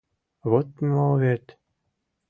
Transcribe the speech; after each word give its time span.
Вот 0.49 0.69
мо 0.89 1.07
вет... 1.21 1.45